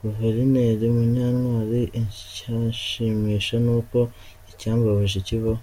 [0.00, 3.98] Guverineri Munyantwali: Icyanshimisha n’uko
[4.50, 5.62] icyambabaje kivaho.